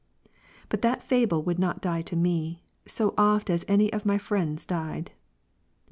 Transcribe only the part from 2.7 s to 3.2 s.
so